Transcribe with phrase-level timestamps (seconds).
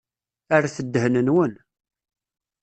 [0.61, 1.53] Rret ddhen-nwen.